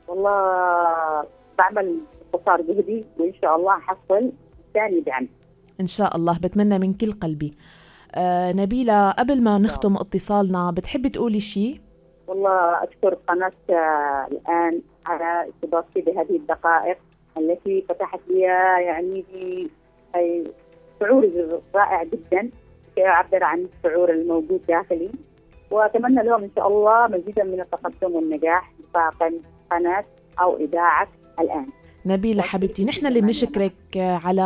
والله 0.09 1.27
بعمل 1.59 1.99
قصار 2.33 2.61
جهدي 2.61 3.05
وإن 3.19 3.35
شاء 3.43 3.57
الله 3.57 3.79
حصل 3.79 4.33
ثاني 4.75 5.01
دعم 5.01 5.29
إن 5.81 5.87
شاء 5.87 6.17
الله 6.17 6.39
بتمنى 6.39 6.79
من 6.79 6.95
كل 6.95 7.13
قلبي. 7.13 7.55
آه 8.15 8.53
نبيلة 8.53 9.11
قبل 9.11 9.43
ما 9.43 9.59
نختم 9.59 9.97
اتصالنا 9.97 10.71
بتحبي 10.71 11.09
تقولي 11.09 11.41
شيء؟ 11.41 11.81
والله 12.27 12.85
أشكر 12.85 13.15
قناة 13.15 13.53
الآن 14.33 14.81
على 15.07 15.49
استضافتي 15.51 16.01
بهذه 16.01 16.37
الدقائق 16.37 16.99
التي 17.39 17.85
فتحت 17.89 18.21
لي 18.29 18.41
يعني 18.87 19.25
شعور 21.01 21.31
رائع 21.75 22.05
جدا. 22.05 22.51
يعبر 22.97 23.45
عن 23.45 23.67
الشعور 23.77 24.11
الموجود 24.11 24.61
داخلي. 24.69 25.11
وأتمنى 25.71 26.23
لهم 26.23 26.43
إن 26.43 26.51
شاء 26.57 26.69
الله 26.69 27.07
مزيدا 27.07 27.45
من 27.45 27.61
التقدم 27.61 28.15
والنجاح. 28.15 28.73
قناة 29.71 30.05
أو 30.41 30.57
إذاعة 30.57 31.09
الآن. 31.41 31.67
نبيلة 32.07 32.43
حبيبتي 32.43 32.85
نحن 32.85 33.07
اللي 33.07 33.21
بنشكرك 33.21 33.75
على 33.97 34.43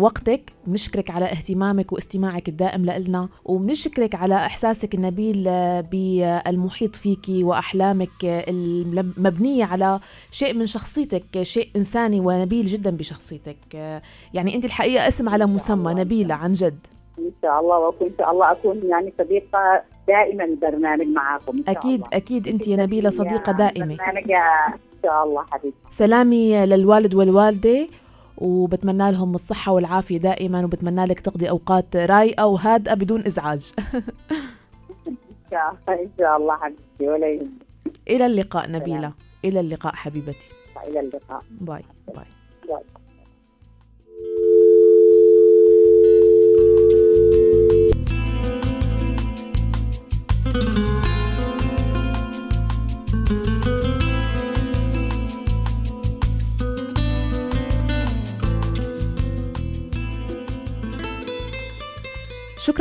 وقتك 0.00 0.52
بنشكرك 0.66 1.10
على 1.10 1.24
اهتمامك 1.24 1.92
واستماعك 1.92 2.48
الدائم 2.48 2.86
لنا 2.86 3.28
وبنشكرك 3.44 4.14
على 4.14 4.36
إحساسك 4.36 4.94
النبيل 4.94 5.44
بالمحيط 5.82 6.96
فيك 6.96 7.26
وأحلامك 7.28 8.08
المبنية 8.24 9.64
على 9.64 10.00
شيء 10.30 10.54
من 10.54 10.66
شخصيتك 10.66 11.42
شيء 11.42 11.68
إنساني 11.76 12.20
ونبيل 12.20 12.66
جدا 12.66 12.90
بشخصيتك. 12.90 13.74
يعني 14.34 14.54
أنت 14.54 14.64
الحقيقة 14.64 15.08
اسم 15.08 15.28
على 15.28 15.46
مسمى 15.46 15.94
نبيلة 15.94 16.34
عن 16.34 16.52
جد. 16.52 16.86
إن 17.18 17.30
شاء 17.42 17.60
الله 17.60 17.94
إن 18.02 18.10
شاء 18.18 18.30
الله 18.30 18.52
أكون 18.52 18.80
يعني 18.84 19.12
صديقة 19.18 19.82
دائما 20.08 20.44
البرنامج 20.44 21.06
معاكم 21.06 21.56
إن 21.58 21.64
شاء 21.64 21.76
أكيد 21.76 21.94
الله. 21.94 22.08
أكيد 22.12 22.48
أنت 22.48 22.68
يا 22.68 22.76
نبيلة 22.76 23.10
صديقة 23.10 23.52
دائمة. 23.52 23.96
برنامج 23.96 24.30
إن 24.30 24.78
شاء 25.02 25.24
الله 25.24 25.44
حبيبتي. 25.50 25.76
سلامي 25.90 26.66
للوالد 26.66 27.14
والوالدة 27.14 27.86
وبتمنى 28.38 29.12
لهم 29.12 29.34
الصحة 29.34 29.72
والعافية 29.72 30.18
دائما 30.18 30.64
وبتمنى 30.64 31.04
لك 31.04 31.20
تقضي 31.20 31.50
أوقات 31.50 31.96
رايقة 31.96 32.46
وهادئة 32.46 32.94
بدون 32.94 33.26
إزعاج. 33.26 33.72
إن 35.88 36.10
شاء 36.18 36.36
الله 36.36 36.56
حبيبتي 36.56 37.08
ولا 37.08 37.28
يهمك. 37.28 37.48
إلى 38.08 38.26
اللقاء 38.26 38.70
نبيلة. 38.70 39.12
إلى 39.44 39.60
اللقاء 39.60 39.94
حبيبتي. 39.94 40.48
إلى 40.88 41.00
اللقاء. 41.00 41.42
باي 41.50 41.82
باي, 42.08 42.24
bye. 42.68 42.82
شكرا 50.52 50.60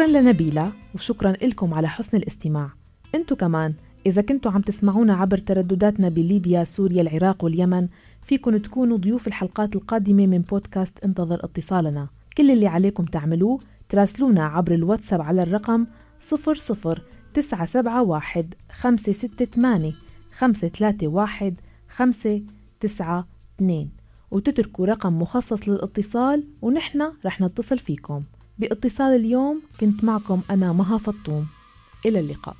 لنبيلة 0.07 0.71
وشكرا 0.95 1.31
لكم 1.31 1.73
على 1.73 1.89
حسن 1.89 2.17
الاستماع. 2.17 2.69
إنتو 3.15 3.35
كمان 3.35 3.73
إذا 4.05 4.21
كنتوا 4.21 4.51
عم 4.51 4.61
تسمعونا 4.61 5.13
عبر 5.13 5.37
تردداتنا 5.37 6.09
بليبيا 6.09 6.63
سوريا 6.63 7.01
العراق 7.01 7.43
واليمن 7.43 7.87
فيكن 8.23 8.61
تكونوا 8.61 8.97
ضيوف 8.97 9.27
الحلقات 9.27 9.75
القادمة 9.75 10.27
من 10.27 10.41
بودكاست 10.41 10.97
إنتظر 11.05 11.45
اتصالنا. 11.45 12.07
كل 12.37 12.51
اللي 12.51 12.67
عليكم 12.67 13.05
تعملوه 13.05 13.59
تراسلونا 13.89 14.45
عبر 14.45 14.73
الواتساب 14.73 15.21
على 15.21 15.43
الرقم 15.43 15.85
00971 17.35 18.45
568 18.71 19.93
531 20.37 21.55
592 21.89 23.89
وتتركوا 24.31 24.85
رقم 24.85 25.21
مخصص 25.21 25.69
للاتصال 25.69 26.43
ونحن 26.61 27.13
رح 27.25 27.41
نتصل 27.41 27.77
فيكم. 27.77 28.23
باتصال 28.59 29.15
اليوم 29.15 29.61
كنت 29.79 30.03
معكم 30.03 30.41
أنا 30.49 30.73
مها 30.73 30.97
فطوم. 30.97 31.47
إلى 32.05 32.19
اللقاء. 32.19 32.55